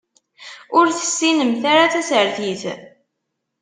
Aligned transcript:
Ur 0.77 0.85
tessinemt 0.97 1.63
ara 1.71 1.91
tasertit. 1.93 2.61